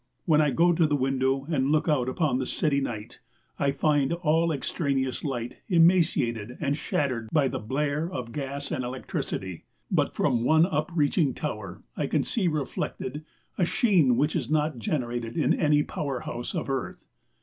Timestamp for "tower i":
11.35-12.07